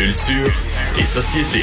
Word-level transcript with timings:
Culture 0.00 0.50
et 0.98 1.04
société. 1.04 1.62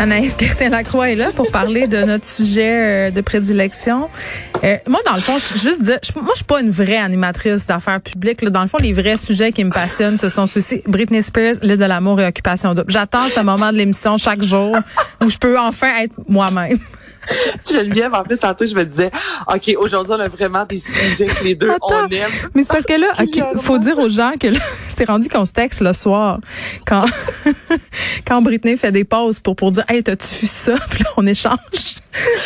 Anaïs 0.00 0.36
Gertin-Lacroix 0.38 1.10
est 1.10 1.16
là 1.16 1.32
pour 1.34 1.50
parler 1.50 1.88
de 1.88 1.98
notre 2.04 2.24
sujet 2.24 3.08
euh, 3.08 3.10
de 3.10 3.20
prédilection. 3.20 4.08
Euh, 4.62 4.76
moi, 4.86 5.00
dans 5.04 5.14
le 5.14 5.20
fond, 5.20 5.38
je 5.38 5.58
juste 5.58 5.82
moi, 6.16 6.30
je 6.34 6.36
suis 6.36 6.44
pas 6.44 6.60
une 6.60 6.70
vraie 6.70 6.98
animatrice 6.98 7.66
d'affaires 7.66 8.00
publiques. 8.00 8.42
là. 8.42 8.50
Dans 8.50 8.62
le 8.62 8.68
fond, 8.68 8.78
les 8.80 8.92
vrais 8.92 9.16
sujets 9.16 9.50
qui 9.50 9.64
me 9.64 9.70
passionnent, 9.70 10.16
ce 10.16 10.28
sont 10.28 10.46
ceux-ci. 10.46 10.82
Britney 10.86 11.20
Spears, 11.20 11.56
l'île 11.62 11.78
de 11.78 11.84
l'amour 11.84 12.20
et 12.20 12.26
occupation 12.26 12.74
double. 12.74 12.92
J'attends 12.92 13.28
ce 13.28 13.40
moment 13.40 13.72
de 13.72 13.76
l'émission 13.76 14.18
chaque 14.18 14.42
jour 14.42 14.76
où 15.20 15.28
je 15.28 15.36
peux 15.36 15.58
enfin 15.58 15.88
être 16.02 16.14
moi-même. 16.28 16.78
Geneviève, 17.70 18.14
en 18.14 18.22
plus, 18.22 18.38
tantôt, 18.38 18.66
je 18.66 18.74
me 18.74 18.84
disais, 18.84 19.10
OK, 19.52 19.74
aujourd'hui, 19.78 20.14
on 20.16 20.20
a 20.20 20.28
vraiment 20.28 20.64
des 20.64 20.78
sujets 20.78 21.26
que 21.26 21.44
les 21.44 21.54
deux, 21.54 21.70
Attends, 21.70 22.06
on 22.06 22.08
aime. 22.08 22.30
Mais 22.54 22.62
c'est 22.62 22.68
parce 22.68 22.84
que 22.84 22.94
là, 22.98 23.06
ok, 23.20 23.60
faut 23.62 23.78
dire 23.78 23.98
aux 23.98 24.08
gens 24.08 24.32
que 24.40 24.48
c'est 24.96 25.04
rendu 25.06 25.28
qu'on 25.28 25.44
se 25.44 25.52
texte 25.52 25.80
le 25.80 25.92
soir 25.92 26.38
quand 26.86 27.04
quand 28.26 28.42
Britney 28.42 28.76
fait 28.76 28.92
des 28.92 29.04
pauses 29.04 29.38
pour 29.40 29.56
pour 29.56 29.70
dire 29.70 29.84
hey 29.88 30.02
t'as-tu 30.02 30.26
vu 30.34 30.46
ça? 30.46 30.74
Puis 30.90 31.02
là 31.04 31.10
on 31.16 31.26
échange. 31.26 31.54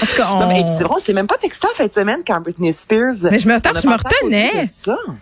En 0.02 0.06
tout 0.06 0.16
cas, 0.16 0.28
on... 0.32 0.40
Non, 0.40 0.48
mais 0.48 0.64
c'est 0.66 0.84
bon, 0.84 0.96
c'est 1.02 1.12
même 1.14 1.26
pas 1.26 1.38
texté 1.38 1.66
en 1.70 1.74
fin 1.74 1.86
de 1.86 1.92
semaine 1.92 2.18
quand 2.26 2.40
Britney 2.40 2.72
Spears. 2.74 3.14
Mais 3.30 3.38
je 3.38 3.48
me 3.48 3.54
retenais- 3.54 3.80
je 3.82 3.88
me 3.88 3.94
retenais. 3.94 4.50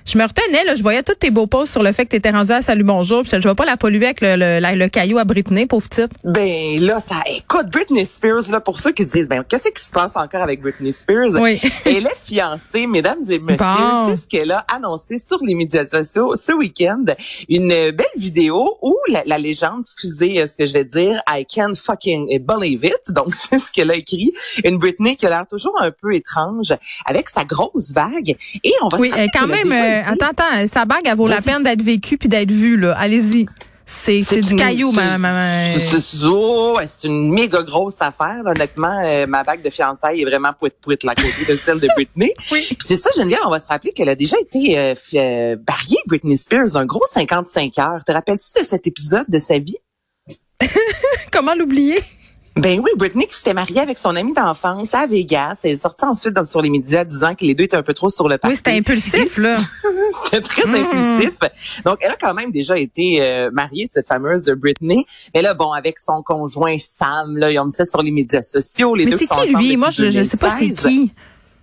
Je 0.05 0.19
me 0.19 0.25
retenais, 0.25 0.65
là, 0.65 0.75
je 0.75 0.83
voyais 0.83 1.03
tous 1.05 1.15
tes 1.15 1.31
beaux 1.31 1.47
posts 1.47 1.71
sur 1.73 1.83
le 1.85 1.93
fait 1.93 2.05
que 2.05 2.11
tu 2.11 2.17
étais 2.17 2.31
rendu 2.31 2.51
à 2.51 2.61
Salut 2.63 2.83
Bonjour. 2.83 3.23
Puis 3.23 3.31
je 3.41 3.47
vais 3.49 3.55
pas 3.55 3.65
la 3.65 3.77
polluer 3.77 4.07
avec 4.07 4.21
le, 4.23 4.35
le, 4.37 4.59
la- 4.59 4.75
le 4.75 4.89
caillou 4.89 5.19
à 5.19 5.25
Britney, 5.25 5.67
pauvre 5.67 5.87
petite. 5.89 6.11
Ben 6.25 6.81
là, 6.81 6.99
ça 7.07 7.17
écoute 7.27 7.67
Britney 7.71 8.07
Spears 8.07 8.51
là 8.51 8.61
pour 8.61 8.81
ceux 8.81 8.91
qui 8.93 9.05
se 9.05 9.09
disent 9.11 9.29
ben 9.29 9.41
qu'est-ce 9.51 9.69
qui 9.69 9.85
se 9.85 9.91
passe 9.91 10.13
encore 10.15 10.43
avec 10.43 10.63
Britney 10.63 10.93
Spears? 10.93 11.35
Oui. 11.35 11.61
Elle 11.85 12.07
est 12.07 12.25
fiancée, 12.25 12.87
mesdames 12.87 13.21
et 13.29 13.39
messieurs. 13.39 13.59
Bon. 13.59 14.09
C'est 14.09 14.17
ce 14.17 14.27
qu'elle 14.27 14.53
a 14.53 14.65
annoncé 14.73 15.19
sur 15.19 15.39
les 15.43 15.55
médias 15.55 15.85
sociaux 15.85 16.37
ce 16.37 16.53
week-end. 16.53 17.05
Une 17.49 17.69
belle 17.69 18.07
vidéo 18.17 18.79
où 18.81 18.97
la, 19.09 19.25
la 19.27 19.39
légende, 19.39 19.81
excusez 19.81 20.41
euh, 20.41 20.47
ce 20.47 20.57
que 20.57 20.65
je 20.65 20.73
vais 20.73 20.85
dire, 20.85 21.21
I 21.29 21.45
can 21.45 21.73
fucking 21.75 22.39
believe 22.39 22.85
it. 22.85 23.13
Donc 23.13 23.35
c'est 23.35 23.59
ce 23.59 23.73
qu'elle 23.73 23.91
a 23.91 23.97
écrit. 23.97 24.33
Une 24.65 24.79
Britney 24.79 25.17
qui 25.17 25.27
a 25.27 25.31
l'air 25.31 25.47
toujours 25.49 25.75
un 25.81 25.91
peu 25.91 26.15
étrange 26.15 26.73
avec 27.05 27.29
sa 27.29 27.45
grosse 27.45 27.93
vague. 27.93 28.37
Et 28.63 28.73
on 28.83 28.89
va 28.89 28.99
Oui, 28.99 29.13
euh, 29.17 29.27
quand 29.35 29.49
même, 29.49 29.73
euh, 29.73 30.03
attends, 30.07 30.31
attends, 30.31 30.67
sa 30.69 30.85
bague, 30.85 31.03
elle 31.05 31.17
vaut 31.17 31.27
la 31.27 31.43
peine 31.43 31.65
d'être 31.65 31.83
vécue 31.83 32.17
puis 32.17 32.29
d'être 32.29 32.53
vue, 32.53 32.77
là. 32.77 32.97
Allez-y. 32.97 33.47
C'est 33.93 34.23
c'est 34.23 34.41
du 34.41 34.55
caillou, 34.55 34.93
ma, 34.93 35.19
ma, 35.19 35.33
ma- 35.33 35.73
c'est- 35.73 36.01
c'est- 36.01 36.19
oh, 36.25 36.75
ouais, 36.77 36.87
c'est 36.87 37.09
une 37.09 37.33
méga 37.33 37.61
grosse 37.63 38.01
affaire. 38.01 38.41
là. 38.45 38.53
Honnêtement, 38.53 39.03
euh, 39.05 39.27
ma 39.27 39.43
bague 39.43 39.63
de 39.63 39.69
fiançailles 39.71 40.23
est 40.23 40.25
vraiment 40.25 40.53
pouet 40.57 40.71
pouet 40.81 40.97
la 41.03 41.17
côté 41.17 41.45
de 41.49 41.57
celle 41.57 41.81
de 41.81 41.89
Britney. 41.97 42.33
Oui. 42.53 42.65
Puis 42.69 42.79
c'est 42.87 42.97
ça, 42.97 43.11
Geneviève, 43.17 43.41
on 43.45 43.51
va 43.51 43.59
se 43.59 43.67
rappeler 43.67 43.91
qu'elle 43.93 44.09
a 44.09 44.15
déjà 44.15 44.37
été 44.39 44.79
euh, 44.79 44.95
euh, 45.15 45.57
mariée, 45.69 45.99
Britney 46.07 46.39
Spears, 46.39 46.77
un 46.77 46.87
gros 46.87 47.03
55 47.11 47.77
heures. 47.81 48.05
Te 48.07 48.13
rappelles-tu 48.13 48.61
de 48.61 48.65
cet 48.65 48.87
épisode 48.87 49.27
de 49.29 49.39
sa 49.41 49.59
vie? 49.59 49.77
Comment 51.33 51.55
l'oublier? 51.57 51.99
Ben 52.57 52.81
oui, 52.81 52.91
Britney 52.97 53.27
qui 53.29 53.35
s'était 53.37 53.55
mariée 53.55 53.81
avec 53.81 53.97
son 53.97 54.15
ami 54.17 54.33
d'enfance 54.33 54.93
à 54.93 55.07
Vegas. 55.07 55.61
Elle 55.63 55.71
est 55.73 55.77
sortie 55.83 56.05
ensuite 56.05 56.35
dans- 56.35 56.45
sur 56.45 56.61
les 56.61 56.69
médias 56.69 57.05
disant 57.05 57.35
que 57.35 57.45
les 57.45 57.55
deux 57.55 57.65
étaient 57.65 57.77
un 57.77 57.83
peu 57.85 57.95
trop 57.95 58.11
sur 58.11 58.29
le 58.29 58.39
parti. 58.39 58.53
Oui, 58.53 58.57
c'était 58.57 58.77
impulsif, 58.77 59.37
là. 59.39 59.55
C'était 60.25 60.41
très 60.43 60.65
Mm. 60.67 60.75
impulsif. 60.75 61.39
Donc, 61.85 61.99
elle 62.01 62.11
a 62.13 62.17
quand 62.17 62.35
même 62.35 62.51
déjà 62.53 62.79
été 62.79 63.21
euh, 63.23 63.51
mariée, 63.53 63.87
cette 63.93 64.09
fameuse 64.09 64.45
Britney. 64.57 65.05
Mais 65.35 65.43
là, 65.43 65.55
bon, 65.55 65.73
avec 65.73 65.99
son 65.99 66.23
conjoint 66.23 66.77
Sam, 66.79 67.37
là, 67.37 67.51
ils 67.51 67.59
ont 67.59 67.65
mis 67.65 67.71
ça 67.73 67.85
sur 67.85 68.03
les 68.03 68.11
médias 68.11 68.43
sociaux. 68.43 68.95
Les 68.95 69.05
Mais 69.07 69.13
deux 69.13 69.19
c'est 69.19 69.27
qui, 69.27 69.55
lui? 69.55 69.77
Moi, 69.77 69.91
je, 69.91 70.11
je 70.11 70.23
sais 70.23 70.37
pas 70.37 70.51
c'est 70.51 70.67
2016. 70.67 70.87
qui. 70.87 71.11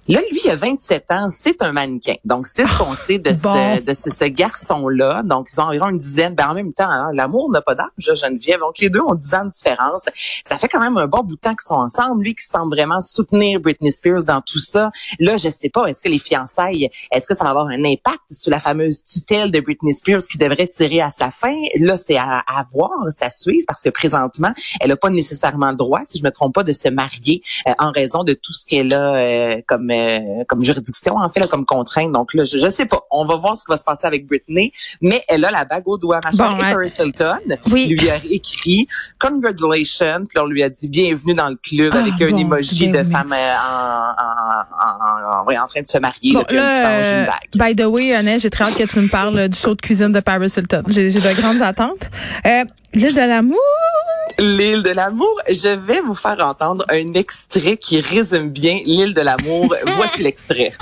Là, 0.08 0.22
lui, 0.32 0.40
il 0.46 0.50
a 0.50 0.56
27 0.56 1.06
ans. 1.12 1.30
C'est 1.30 1.62
un 1.62 1.72
mannequin. 1.72 2.16
Donc, 2.26 2.48
c'est 2.48 2.66
ce 2.66 2.78
qu'on 2.78 2.96
sait 2.96 3.18
de 3.20 3.32
Bon. 3.32 3.54
ce, 3.54 3.82
de 3.82 3.94
ce, 3.94 4.10
ce 4.10 4.26
garçon-là. 4.26 5.22
Donc, 5.24 5.50
ils 5.52 5.60
ont 5.60 5.66
environ 5.66 5.90
une 5.90 5.98
dizaine. 5.98 6.34
Ben, 6.34 6.50
en 6.50 6.54
même 6.54 6.74
temps, 6.74 6.90
hein, 6.90 7.10
l'amour 7.14 7.52
n'a 7.52 7.62
pas 7.62 7.76
d'âge, 7.76 7.88
là, 8.08 8.14
Geneviève. 8.16 8.60
Donc, 8.60 8.80
les 8.80 8.90
deux 8.90 9.02
ont 9.02 9.16
10 9.16 9.36
ans 9.36 9.46
de 9.46 9.50
différence. 9.52 10.06
Ça 10.46 10.58
fait 10.58 10.68
quand 10.68 10.80
même 10.80 10.98
un 10.98 11.08
bon 11.08 11.24
bout 11.24 11.36
de 11.36 11.40
temps 11.42 11.52
qu'ils 11.56 11.68
sont 11.68 11.76
ensemble. 11.76 12.24
Lui 12.24 12.36
qui 12.36 12.46
semble 12.46 12.76
vraiment 12.76 13.02
soutenir 13.02 13.60
Britney 13.60 13.92
Spears 13.92 14.24
dans 14.24 14.42
tout 14.42 14.60
ça. 14.60 14.92
Là, 15.20 15.38
je 15.38 15.50
sais 15.50 15.70
pas, 15.70 15.86
est-ce 15.88 16.02
que 16.02 16.10
les 16.10 16.20
fiançailles, 16.20 16.90
est-ce 17.12 17.28
que 17.28 17.34
ça 17.36 17.44
va 17.44 17.50
avoir 17.52 17.68
un 17.68 17.84
impact 17.84 18.22
sur 18.32 18.52
la 18.52 18.60
fameuse 18.60 19.04
tutelle 19.04 19.52
de 19.52 19.60
Britney 19.60 19.94
Spears 19.94 20.22
qui 20.30 20.38
devrait 20.38 20.68
tirer 20.68 21.02
à 21.02 21.10
sa 21.10 21.32
fin? 21.32 21.56
Là, 21.80 21.98
c'est 21.98 22.18
à, 22.18 22.40
à 22.48 22.66
voir, 22.72 22.92
c'est 23.10 23.26
à 23.26 23.30
suivre 23.30 23.66
parce 23.68 23.82
que 23.82 23.90
présentement, 23.90 24.54
elle 24.80 24.90
n'a 24.90 24.96
pas 24.98 25.10
nécessairement 25.10 25.72
le 25.72 25.76
droit, 25.78 26.02
si 26.08 26.20
je 26.20 26.24
me 26.24 26.32
trompe 26.32 26.56
pas, 26.56 26.64
de 26.64 26.72
se 26.72 26.88
marier 26.90 27.42
euh, 27.68 27.74
en 27.80 27.92
raison 27.92 28.24
de 28.24 28.34
tout 28.34 28.54
ce 28.54 28.66
qu'elle 28.68 28.94
a 28.94 29.16
euh, 29.16 29.62
comme 29.68 29.90
euh, 29.98 30.44
comme 30.48 30.64
juridiction 30.64 31.16
en 31.18 31.30
fait 31.30 31.40
là, 31.40 31.48
comme 31.48 31.66
contrainte. 31.66 32.12
Donc 32.12 32.34
là, 32.34 32.44
je, 32.44 32.58
je 32.60 32.70
sais 32.70 32.86
pas. 32.86 33.02
On 33.12 33.26
va 33.26 33.36
voir 33.36 33.56
ce 33.58 33.64
qui 33.64 33.70
va 33.72 33.78
se 33.78 33.84
passer 33.84 34.06
avec 34.08 34.26
Britney, 34.28 34.72
mais 35.02 35.24
elle 35.28 35.46
a 35.46 35.52
la 35.52 35.66
bague 35.66 35.88
au 35.88 35.98
doigt. 35.98 36.20
Ma 36.24 36.32
chère 36.32 36.52
Bon, 36.56 36.60
Paris 36.60 36.94
Hilton 37.00 37.38
Oui. 37.72 37.88
lui 37.88 38.10
a 38.10 38.18
écrit 38.30 38.88
congratulations, 39.20 40.24
puis 40.28 40.40
on 40.40 40.46
lui 40.46 40.64
a 40.64 40.70
dit 40.70 40.88
bienvenue 40.88 41.34
dans 41.34 41.50
le 41.50 41.56
club 41.58 41.92
Ah, 41.96 42.00
avec 42.00 42.22
un 42.22 42.30
bon, 42.32 42.38
emoji 42.38 42.76
c'est 42.76 42.88
bien 42.88 43.04
de 43.04 43.08
femme 43.10 43.34
euh, 43.34 43.56
en, 43.56 45.48
en, 45.48 45.54
en, 45.54 45.64
en, 45.64 45.68
train 45.68 45.82
de 45.82 45.88
se 45.88 45.98
marier 45.98 46.34
Bon, 46.34 46.44
là, 46.50 46.52
une 46.52 46.58
euh, 46.58 47.26
bague. 47.26 47.76
by 47.76 47.76
the 47.76 47.86
way, 47.86 48.14
Annette, 48.14 48.42
j'ai 48.42 48.50
très 48.50 48.66
hâte 48.66 48.76
que 48.76 48.84
tu 48.84 49.00
me 49.00 49.10
parles 49.10 49.48
du 49.50 49.58
show 49.58 49.76
de 49.76 49.82
cuisine 49.82 50.12
de 50.12 50.20
Paris 50.20 50.52
Hilton. 50.56 50.84
J'ai 50.88 51.10
j'ai 51.10 51.20
de 51.20 51.42
grandes 51.42 51.62
attentes. 51.62 52.10
Euh, 52.46 52.64
L'île 52.94 53.14
de 53.14 53.20
l'amour. 53.20 53.58
L'île 54.40 54.84
de 54.84 54.92
l'amour, 54.92 55.42
je 55.50 55.70
vais 55.70 56.00
vous 56.00 56.14
faire 56.14 56.40
entendre 56.46 56.86
un 56.90 57.14
extrait 57.16 57.76
qui 57.76 58.00
résume 58.00 58.50
bien 58.50 58.82
l'île 58.86 59.16
de 59.16 59.22
l'amour. 59.22 59.74
Voici 59.96 60.22
l'extrait. 60.22 60.74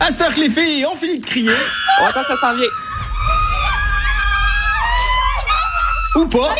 À 0.00 0.10
cette 0.10 0.22
heure 0.22 0.34
que 0.34 0.40
les 0.40 0.48
filles 0.48 0.86
ont 0.86 0.96
fini 0.96 1.18
de 1.18 1.26
crier. 1.26 1.50
Oh, 2.00 2.04
attends, 2.08 2.24
ça 2.26 2.36
s'en 2.38 2.54
vient. 2.54 2.68
Ou 6.16 6.26
pas. 6.26 6.54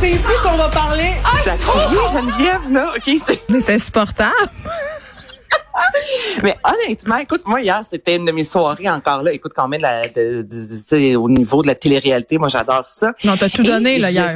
C'est 0.00 0.10
ici 0.10 0.22
qu'on 0.42 0.56
va 0.56 0.68
parler. 0.68 1.14
Ça 1.44 1.52
a 1.52 1.56
crié, 1.56 1.98
Geneviève, 2.12 2.72
là. 2.72 2.92
OK, 2.96 3.20
c'est... 3.24 3.42
Mais 3.48 3.60
c'est 3.60 3.74
insupportable. 3.74 4.34
Mais 6.42 6.56
honnêtement, 6.64 7.16
écoute, 7.16 7.42
moi, 7.46 7.60
hier, 7.60 7.82
c'était 7.88 8.16
une 8.16 8.24
de 8.26 8.32
mes 8.32 8.44
soirées 8.44 8.88
encore 8.88 9.22
là. 9.22 9.32
Écoute, 9.32 9.52
quand 9.54 9.68
même, 9.68 9.80
la, 9.80 10.02
de, 10.02 10.42
de- 10.42 11.12
de- 11.12 11.16
au 11.16 11.28
niveau 11.28 11.62
de 11.62 11.66
la 11.66 11.74
télé-réalité, 11.74 12.38
moi, 12.38 12.48
j'adore 12.48 12.88
ça. 12.88 13.12
Non, 13.24 13.36
t'as 13.36 13.48
tout 13.48 13.62
Et 13.62 13.66
donné, 13.66 13.98
là, 13.98 14.08
je- 14.08 14.12
hier. 14.14 14.30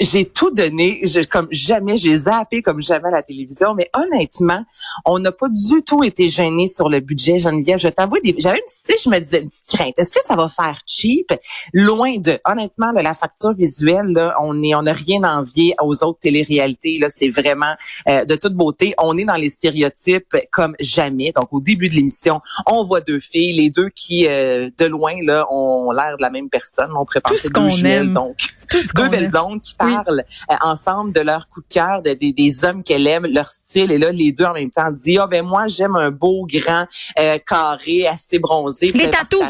J'ai 0.00 0.24
tout 0.26 0.50
donné, 0.50 1.00
je, 1.04 1.20
comme 1.20 1.48
jamais, 1.50 1.96
j'ai 1.96 2.16
zappé 2.16 2.62
comme 2.62 2.82
jamais 2.82 3.08
à 3.08 3.12
la 3.12 3.22
télévision, 3.22 3.74
mais 3.74 3.90
honnêtement, 3.94 4.64
on 5.04 5.18
n'a 5.18 5.32
pas 5.32 5.48
du 5.48 5.82
tout 5.82 6.04
été 6.04 6.28
gêné 6.28 6.68
sur 6.68 6.88
le 6.88 7.00
budget, 7.00 7.38
Geneviève. 7.38 7.78
Je 7.78 7.88
t'avoue, 7.88 8.16
j'avais 8.38 8.58
une, 8.58 8.62
sais, 8.68 8.94
je 9.02 9.08
me 9.10 9.18
disais 9.18 9.40
une 9.42 9.48
petite 9.48 9.66
crainte. 9.68 9.94
Est-ce 9.98 10.12
que 10.12 10.22
ça 10.22 10.36
va 10.36 10.48
faire 10.48 10.78
cheap? 10.86 11.32
Loin 11.72 12.18
de. 12.18 12.38
Honnêtement, 12.44 12.92
là, 12.92 13.02
la 13.02 13.14
facture 13.14 13.52
visuelle, 13.54 14.06
là, 14.12 14.34
on 14.40 14.62
est, 14.62 14.74
on 14.74 14.82
n'a 14.82 14.92
rien 14.92 15.22
à 15.24 15.36
envier 15.36 15.74
aux 15.82 16.02
autres 16.04 16.20
téléréalités. 16.20 16.98
Là, 17.00 17.08
c'est 17.08 17.28
vraiment 17.28 17.74
euh, 18.08 18.24
de 18.24 18.36
toute 18.36 18.54
beauté. 18.54 18.94
On 18.98 19.16
est 19.18 19.24
dans 19.24 19.34
les 19.36 19.50
stéréotypes 19.50 20.36
comme 20.50 20.74
jamais. 20.80 21.07
Donc, 21.10 21.48
au 21.52 21.60
début 21.60 21.88
de 21.88 21.94
l'émission, 21.94 22.40
on 22.66 22.84
voit 22.84 23.00
deux 23.00 23.20
filles, 23.20 23.54
les 23.56 23.70
deux 23.70 23.88
qui, 23.94 24.26
euh, 24.26 24.70
de 24.78 24.84
loin, 24.86 25.12
là, 25.24 25.46
ont 25.50 25.90
l'air 25.92 26.16
de 26.16 26.22
la 26.22 26.30
même 26.30 26.48
personne. 26.48 26.90
On 26.98 27.04
prépare 27.04 27.32
Tout 27.32 27.38
ce 27.38 27.48
deux 27.48 27.52
qu'on 27.52 27.68
aime. 27.84 28.12
donc 28.12 28.34
Tout 28.70 28.78
ce 28.82 28.88
deux 28.94 29.08
belles 29.08 29.24
aime. 29.24 29.30
blondes 29.30 29.62
qui 29.62 29.74
Oui. 29.80 29.92
parlent 29.94 30.24
euh, 30.50 30.54
ensemble 30.62 31.12
de 31.12 31.20
leur 31.20 31.48
coup 31.48 31.60
de 31.60 31.66
cœur, 31.68 32.02
de- 32.02 32.14
des- 32.14 32.32
des 32.32 32.64
hommes 32.64 32.82
qu'elles 32.82 33.06
aiment, 33.06 33.26
leur 33.26 33.48
style. 33.50 33.90
Et 33.92 33.98
là, 33.98 34.12
les 34.12 34.32
deux 34.32 34.44
en 34.44 34.54
même 34.54 34.70
temps 34.70 34.90
disent, 34.90 35.18
ah 35.22 35.26
ben 35.26 35.44
moi, 35.44 35.66
j'aime 35.68 35.96
un 35.96 36.10
beau, 36.10 36.46
grand, 36.48 36.86
euh, 37.18 37.38
carré, 37.46 38.06
assez 38.06 38.38
bronzé. 38.38 38.88
Les 38.94 39.10
tatous. 39.10 39.42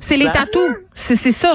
C'est 0.00 0.16
les 0.16 0.26
tatous. 0.26 0.76
C'est 0.94 1.16
c'est 1.16 1.32
ça. 1.32 1.54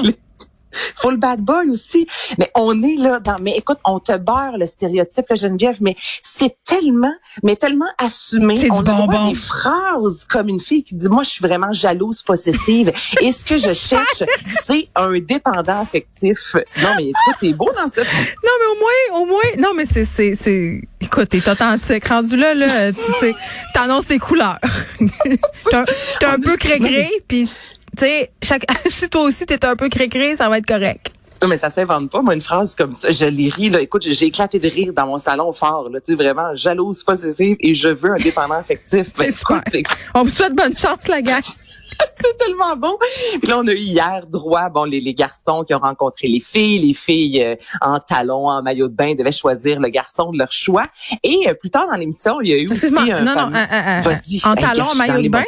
Full 0.96 1.16
bad 1.16 1.40
boy 1.40 1.70
aussi. 1.70 2.06
Mais 2.38 2.50
on 2.54 2.82
est 2.82 2.96
là 2.96 3.20
dans, 3.20 3.38
mais 3.40 3.56
écoute, 3.56 3.78
on 3.84 3.98
te 3.98 4.16
beurre 4.16 4.58
le 4.58 4.66
stéréotype, 4.66 5.28
là, 5.28 5.36
Geneviève, 5.36 5.78
mais 5.80 5.94
c'est 6.22 6.56
tellement, 6.64 7.14
mais 7.42 7.56
tellement 7.56 7.90
assumé. 7.98 8.56
C'est 8.56 8.70
on 8.70 8.80
a 8.80 9.28
des 9.28 9.34
phrases 9.34 10.24
comme 10.28 10.48
une 10.48 10.60
fille 10.60 10.84
qui 10.84 10.94
dit, 10.94 11.08
moi, 11.08 11.22
je 11.22 11.30
suis 11.30 11.42
vraiment 11.42 11.72
jalouse, 11.72 12.22
possessive. 12.22 12.92
Et 13.20 13.32
ce 13.32 13.44
que 13.44 13.58
je 13.58 13.72
cherche, 13.72 14.24
c'est 14.46 14.88
un 14.94 15.18
dépendant 15.18 15.80
affectif. 15.80 16.56
Non, 16.82 16.94
mais 16.96 17.12
tout 17.24 17.46
est 17.46 17.54
beau 17.54 17.68
dans 17.76 17.88
cette 17.88 18.06
Non, 18.06 18.52
mais 18.60 18.66
au 18.66 18.78
moins, 18.80 19.20
au 19.20 19.26
moins, 19.26 19.42
non, 19.58 19.74
mais 19.74 19.84
c'est, 19.84 20.04
c'est, 20.04 20.34
c'est, 20.34 20.82
écoute, 21.00 21.28
t'es 21.28 21.48
authentique. 21.48 22.06
Rendu 22.08 22.36
là, 22.36 22.54
là, 22.54 22.92
tu 22.92 23.00
sais, 23.18 23.34
t'annonces 23.74 24.06
tes 24.06 24.18
couleurs. 24.18 24.58
t'es 24.98 25.74
un, 25.74 25.84
t'es 26.20 26.26
un 26.26 26.38
peu 26.38 26.56
crégré, 26.56 27.10
puis, 27.28 27.48
tu 28.02 28.08
sais, 28.08 28.30
chaque, 28.42 28.64
si 28.88 29.08
toi 29.08 29.22
aussi 29.22 29.46
t'es 29.46 29.64
un 29.64 29.76
peu 29.76 29.88
crégré, 29.88 30.34
ça 30.36 30.48
va 30.48 30.58
être 30.58 30.66
correct. 30.66 31.12
Non, 31.40 31.48
mais 31.48 31.56
ça 31.58 31.70
s'invente 31.70 32.08
pas. 32.08 32.22
Moi, 32.22 32.34
une 32.34 32.40
phrase 32.40 32.76
comme 32.76 32.92
ça, 32.92 33.10
je 33.10 33.24
l'ai 33.24 33.48
ri, 33.48 33.68
là. 33.68 33.80
Écoute, 33.80 34.04
j'ai 34.08 34.26
éclaté 34.26 34.60
de 34.60 34.68
rire 34.68 34.92
dans 34.92 35.06
mon 35.08 35.18
salon 35.18 35.52
fort, 35.52 35.88
là. 35.90 35.98
Tu 36.00 36.12
sais, 36.12 36.14
vraiment, 36.16 36.54
jalouse, 36.54 37.02
possessive 37.02 37.56
et 37.58 37.74
je 37.74 37.88
veux 37.88 38.12
un 38.12 38.16
dépendant 38.16 38.54
affectif. 38.54 39.12
Ben, 39.18 39.24
C'est 39.26 39.32
super. 39.32 39.56
écoute, 39.56 39.68
c'est- 39.72 39.82
On 40.14 40.22
vous 40.22 40.30
souhaite 40.30 40.54
bonne 40.54 40.76
chance, 40.76 41.08
la 41.08 41.20
gang. 41.20 41.42
c'est 42.14 42.36
tellement 42.38 42.76
bon. 42.76 42.96
Puis 43.40 43.48
là, 43.48 43.58
on 43.58 43.66
a 43.66 43.72
eu 43.72 43.76
hier 43.76 44.24
droit, 44.28 44.68
bon, 44.68 44.84
les, 44.84 45.00
les 45.00 45.14
garçons 45.14 45.64
qui 45.66 45.74
ont 45.74 45.80
rencontré 45.80 46.28
les 46.28 46.40
filles, 46.40 46.78
les 46.78 46.94
filles 46.94 47.42
euh, 47.42 47.56
en 47.80 47.98
talons, 47.98 48.48
en 48.48 48.62
maillot 48.62 48.86
de 48.86 48.94
bain 48.94 49.16
devaient 49.16 49.32
choisir 49.32 49.80
le 49.80 49.88
garçon 49.88 50.30
de 50.30 50.38
leur 50.38 50.52
choix. 50.52 50.84
Et 51.24 51.48
euh, 51.48 51.54
plus 51.54 51.70
tard 51.70 51.88
dans 51.88 51.96
l'émission, 51.96 52.40
il 52.40 52.50
y 52.50 52.52
a 52.52 52.56
eu 52.58 52.66
aussi 52.70 52.86
Excuse-moi, 52.86 53.16
un 53.16 53.22
non, 53.22 53.34
non, 53.34 53.52
euh, 53.52 54.00
Vas-y. 54.02 54.40
en 54.44 54.54
Hey, 54.54 54.62
talons, 54.62 54.84
gars, 54.86 54.88
en 54.92 54.94
maillot 54.94 55.22
de 55.22 55.28
bain? 55.28 55.42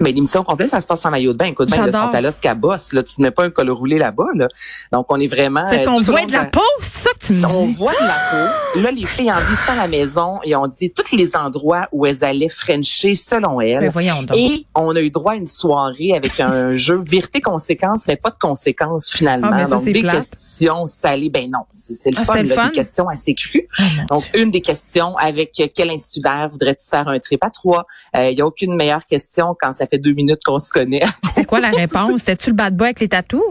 Mais 0.00 0.12
l'émission 0.12 0.42
complète, 0.44 0.70
ça 0.70 0.80
se 0.80 0.86
passe 0.86 1.04
en 1.04 1.10
maillot 1.10 1.32
de 1.32 1.38
bain. 1.38 1.46
Écoute, 1.46 1.68
bien, 1.68 1.84
le 1.86 1.92
J'adore. 1.92 2.10
sont 2.10 2.16
à 2.16 2.20
l'os 2.20 2.36
qu'à 2.40 2.54
bosse, 2.54 2.92
là. 2.92 3.02
Tu 3.02 3.14
ne 3.20 3.24
mets 3.26 3.30
pas 3.30 3.44
un 3.44 3.50
col 3.50 3.70
roulé 3.70 3.98
là-bas, 3.98 4.26
là. 4.34 4.48
Donc, 4.92 5.06
on 5.10 5.20
est 5.20 5.26
vraiment... 5.26 5.66
Fait 5.68 5.80
euh, 5.82 5.84
qu'on 5.84 5.98
au 5.98 6.02
voit 6.02 6.24
de 6.24 6.32
la 6.32 6.44
peau, 6.46 6.60
c'est 6.80 6.98
ça 7.08 7.10
que 7.18 7.26
tu 7.26 7.32
me 7.34 7.44
on 7.46 7.66
dis? 7.66 7.74
voit 7.74 7.92
de 7.92 7.98
la 8.06 8.14
peau. 8.30 8.80
Là, 8.80 8.90
les 8.92 9.06
filles, 9.06 9.30
en 9.30 9.38
visitant 9.38 9.74
la 9.76 9.88
maison, 9.88 10.40
et 10.44 10.56
ont 10.56 10.66
dit 10.66 10.90
tous 10.90 11.14
les 11.14 11.36
endroits 11.36 11.86
où 11.92 12.06
elles 12.06 12.24
allaient 12.24 12.48
frencher 12.48 13.14
selon 13.14 13.60
elles. 13.60 13.80
Mais 13.80 13.88
voyons 13.88 14.22
donc. 14.22 14.36
Et 14.36 14.64
on 14.74 14.94
a 14.96 15.00
eu 15.00 15.10
droit 15.10 15.32
à 15.32 15.36
une 15.36 15.46
soirée 15.46 16.14
avec 16.14 16.40
un 16.40 16.76
jeu 16.76 17.02
vérité-conséquence, 17.04 18.06
mais 18.06 18.16
pas 18.16 18.30
de 18.30 18.38
conséquences 18.40 19.10
finalement. 19.10 19.48
Ah, 19.52 19.56
mais 19.56 19.64
ça, 19.66 19.76
Donc, 19.76 19.84
c'est 19.84 19.92
des 19.92 20.00
plate. 20.00 20.30
questions 20.30 20.86
salées. 20.86 21.30
Ben 21.30 21.50
non, 21.50 21.60
c'est 21.74 22.10
le 22.10 22.16
Ah, 22.18 22.24
fun, 22.24 22.42
le 22.42 22.48
là, 22.48 22.54
fun? 22.54 22.66
des 22.66 22.72
questions 22.72 23.08
assez 23.08 23.34
crues. 23.34 23.68
Oh, 23.78 23.82
mon 23.98 24.16
Donc, 24.16 24.30
une 24.34 24.50
des 24.50 24.60
questions, 24.60 25.16
avec 25.16 25.52
euh, 25.60 25.66
quel 25.74 25.90
institut 25.90 26.20
d'air 26.20 26.48
voudrais-tu 26.50 26.86
faire 26.88 27.08
un 27.08 27.18
trip 27.18 27.44
à 27.44 27.50
trois? 27.50 27.86
Il 28.14 28.34
n'y 28.34 28.40
a 28.40 28.46
aucune 28.46 28.74
meilleure 28.74 29.04
question 29.04 29.54
quand 29.60 29.72
ça 29.72 29.86
fait 29.90 29.98
deux 29.98 30.12
minutes 30.12 30.40
qu'on 30.44 30.58
se 30.58 30.70
connaît. 30.70 31.02
C'était 31.26 31.44
quoi 31.44 31.60
la 31.60 31.70
réponse? 31.70 32.18
C'était-tu 32.20 32.50
le 32.50 32.56
bad 32.56 32.76
boy 32.76 32.86
avec 32.86 33.00
les 33.00 33.08
tatous? 33.08 33.42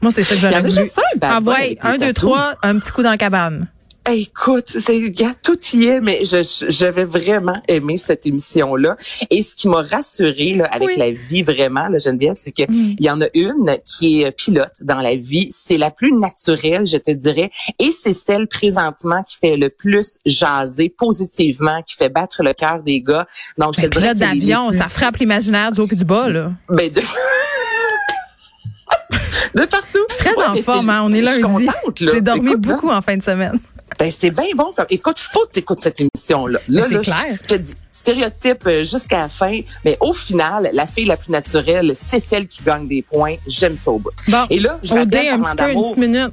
Moi, 0.00 0.12
c'est 0.12 0.22
ça 0.22 0.34
que 0.36 0.40
j'aurais 0.40 0.60
voulu. 0.60 0.72
juste 0.72 0.98
un 0.98 1.18
bad 1.18 1.30
Ah 1.34 1.40
boy 1.40 1.54
ouais, 1.54 1.60
avec 1.60 1.82
les 1.82 1.88
un, 1.88 1.92
deux, 1.94 1.98
tatous. 2.12 2.14
trois, 2.30 2.54
un 2.62 2.78
petit 2.78 2.92
coup 2.92 3.02
dans 3.02 3.10
la 3.10 3.18
cabane. 3.18 3.66
Écoute, 4.10 4.64
c'est, 4.68 5.12
tout 5.42 5.58
y 5.74 5.86
est, 5.86 6.00
mais 6.00 6.24
je, 6.24 6.42
j'avais 6.68 7.04
vraiment 7.04 7.60
aimé 7.68 7.98
cette 7.98 8.26
émission-là. 8.26 8.96
Et 9.30 9.42
ce 9.42 9.54
qui 9.54 9.68
m'a 9.68 9.82
rassurée 9.82 10.54
là, 10.54 10.64
avec 10.66 10.88
Oui. 10.88 10.94
la 10.96 11.10
vie 11.10 11.42
vraiment, 11.42 11.88
là, 11.88 11.98
Geneviève, 11.98 12.34
c'est 12.36 12.52
que 12.52 12.62
Mm. 12.62 12.96
il 12.98 13.04
y 13.04 13.10
en 13.10 13.20
a 13.20 13.26
une 13.34 13.76
qui 13.84 14.22
est 14.22 14.26
euh, 14.26 14.30
pilote 14.30 14.82
dans 14.82 15.00
la 15.00 15.16
vie. 15.16 15.48
C'est 15.50 15.78
la 15.78 15.90
plus 15.90 16.12
naturelle, 16.12 16.86
je 16.86 16.96
te 16.96 17.10
dirais, 17.10 17.50
et 17.78 17.90
c'est 17.90 18.14
celle 18.14 18.46
présentement 18.48 19.22
qui 19.22 19.36
fait 19.38 19.56
le 19.56 19.70
plus 19.70 20.18
jaser 20.26 20.88
positivement, 20.88 21.82
qui 21.82 21.94
fait 21.96 22.08
battre 22.08 22.42
le 22.42 22.52
cœur 22.54 22.82
des 22.82 23.00
gars. 23.00 23.26
Donc, 23.56 23.74
je 23.76 23.86
dirais 23.86 24.14
pilote 24.14 24.16
d'avion, 24.18 24.72
ça 24.72 24.88
frappe 24.88 25.16
l'imaginaire 25.18 25.72
du 25.72 25.80
haut 25.80 25.88
et 25.90 25.96
du 25.96 26.04
bas, 26.04 26.28
là. 26.28 26.52
ben, 26.68 26.90
de... 26.90 27.00
de 29.54 29.64
partout. 29.66 29.98
Je 30.08 30.14
suis 30.14 30.24
très 30.24 30.34
Ouais, 30.36 30.44
en 30.46 30.56
forme, 30.56 30.90
hein. 30.90 31.02
On 31.04 31.12
est 31.12 31.24
je 31.24 31.30
suis 31.30 31.42
lundi. 31.42 31.66
contente, 31.66 32.00
là. 32.00 32.10
J'ai 32.12 32.20
dormi 32.20 32.50
Écoute, 32.50 32.66
là, 32.66 32.74
beaucoup 32.74 32.90
en 32.90 33.02
fin 33.02 33.16
de 33.16 33.22
semaine. 33.22 33.58
Ben, 33.98 34.12
c'est 34.16 34.30
bien 34.30 34.46
bon. 34.54 34.72
Comme... 34.76 34.86
Écoute, 34.90 35.18
faut 35.18 35.44
que 35.46 35.52
t'écoutes 35.52 35.80
cette 35.80 36.00
émission-là. 36.00 36.60
Là, 36.68 36.82
c'est 36.86 36.94
là, 36.94 37.00
clair. 37.00 37.38
Je 37.42 37.46
te 37.46 37.54
dis, 37.56 37.74
stéréotype 37.92 38.66
euh, 38.66 38.84
jusqu'à 38.84 39.22
la 39.22 39.28
fin. 39.28 39.58
Mais 39.84 39.96
au 40.00 40.12
final, 40.12 40.70
la 40.72 40.86
fille 40.86 41.06
la 41.06 41.16
plus 41.16 41.32
naturelle, 41.32 41.92
c'est 41.94 42.20
celle 42.20 42.46
qui 42.46 42.62
gagne 42.62 42.86
des 42.86 43.02
points. 43.02 43.36
J'aime 43.46 43.76
ça 43.76 43.90
au 43.90 43.98
bout. 43.98 44.10
Bon, 44.28 44.46
Et 44.50 44.60
là, 44.60 44.78
je 44.82 44.94
un 44.94 45.06
petit 45.06 45.18
peu, 45.18 45.34
une 45.34 45.54
d'amour, 45.54 45.82
petite 45.82 45.96
minute. 45.96 46.32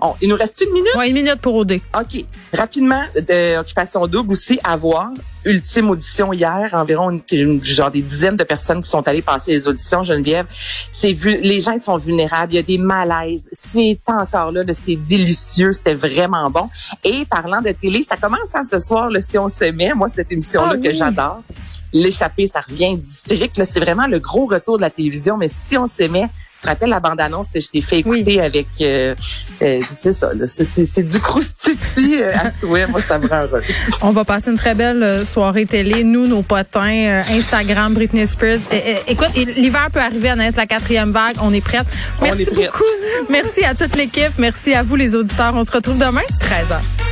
On- 0.00 0.14
il 0.20 0.28
nous 0.28 0.36
reste 0.36 0.60
une 0.66 0.72
minute? 0.72 0.94
Ouais, 0.96 1.08
une 1.08 1.14
minute 1.14 1.40
pour 1.40 1.54
OD. 1.54 1.80
OK. 1.98 2.24
Rapidement, 2.52 3.02
de 3.16 3.58
Occupation 3.58 4.06
Double 4.06 4.32
aussi, 4.32 4.58
à 4.64 4.76
voir. 4.76 5.10
Ultime 5.46 5.90
audition 5.90 6.32
hier, 6.32 6.70
environ 6.72 7.10
une, 7.10 7.20
une- 7.32 7.64
genre 7.64 7.90
des 7.90 8.00
dizaines 8.00 8.36
de 8.36 8.44
personnes 8.44 8.82
qui 8.82 8.88
sont 8.88 9.06
allées 9.06 9.20
passer 9.22 9.52
les 9.52 9.68
auditions, 9.68 10.02
Geneviève. 10.02 10.46
C'est 10.90 11.12
vu, 11.12 11.36
les 11.36 11.60
gens 11.60 11.78
sont 11.82 11.98
vulnérables, 11.98 12.52
il 12.54 12.56
y 12.56 12.58
a 12.58 12.62
des 12.62 12.78
malaises. 12.78 13.48
C'est 13.52 13.98
encore 14.06 14.52
là, 14.52 14.62
là, 14.62 14.72
c'est 14.72 14.96
délicieux, 14.96 15.72
c'était 15.72 15.94
vraiment 15.94 16.48
bon. 16.50 16.70
Et 17.04 17.26
parlant 17.26 17.60
de 17.60 17.72
télé, 17.72 18.02
ça 18.02 18.16
commence 18.16 18.54
hein, 18.54 18.62
ce 18.68 18.78
soir, 18.78 19.10
là, 19.10 19.20
si 19.20 19.36
on 19.38 19.48
s'aimait, 19.50 19.92
moi 19.94 20.08
cette 20.08 20.32
émission-là 20.32 20.72
Ah 20.74 20.78
que 20.78 20.88
oui. 20.88 20.96
j'adore. 20.96 21.42
L'échappée, 21.92 22.46
ça 22.46 22.60
revient 22.66 22.96
district. 22.96 23.62
C'est 23.70 23.80
vraiment 23.80 24.06
le 24.06 24.18
gros 24.18 24.46
retour 24.46 24.78
de 24.78 24.82
la 24.82 24.90
télévision. 24.90 25.36
Mais 25.36 25.48
si 25.48 25.76
on 25.78 25.86
s'aimait, 25.86 26.28
te 26.64 26.68
rappelles 26.68 26.88
la 26.90 27.00
bande-annonce 27.00 27.48
que 27.50 27.60
je 27.60 27.68
t'ai 27.68 27.80
fait 27.80 28.02
Oui. 28.06 28.20
écouter 28.20 28.40
avec, 28.40 28.66
euh, 28.80 29.14
euh, 29.62 29.80
c'est 30.00 30.12
ça, 30.12 30.30
là. 30.34 30.46
C'est, 30.48 31.02
du 31.08 31.20
croustiti 31.20 32.22
euh, 32.22 32.32
à 32.34 32.50
souhait. 32.50 32.86
Moi, 32.86 33.00
ça 33.00 33.18
me 33.18 33.28
rend 33.28 33.42
heureuse. 33.42 33.64
On 34.02 34.10
va 34.10 34.24
passer 34.24 34.50
une 34.50 34.56
très 34.56 34.74
belle 34.74 35.02
euh, 35.02 35.24
soirée 35.24 35.66
télé. 35.66 36.04
Nous, 36.04 36.26
nos 36.26 36.42
potins, 36.42 37.06
euh, 37.06 37.22
Instagram, 37.30 37.92
Britney 37.94 38.26
Spears. 38.26 38.58
Euh, 38.72 38.76
euh, 38.86 38.94
écoute, 39.08 39.30
l'hiver 39.34 39.88
peut 39.92 40.00
arriver, 40.00 40.30
Anaïs, 40.30 40.56
la 40.56 40.66
quatrième 40.66 41.12
vague. 41.12 41.36
On 41.42 41.52
est 41.52 41.60
prête. 41.60 41.86
On 42.20 42.24
Merci 42.24 42.42
est 42.42 42.46
prête. 42.46 42.66
beaucoup. 42.72 42.84
Merci 43.30 43.64
à 43.64 43.74
toute 43.74 43.94
l'équipe. 43.96 44.32
Merci 44.38 44.74
à 44.74 44.82
vous, 44.82 44.96
les 44.96 45.14
auditeurs. 45.14 45.52
On 45.54 45.64
se 45.64 45.70
retrouve 45.72 45.98
demain, 45.98 46.22
13h. 46.40 47.03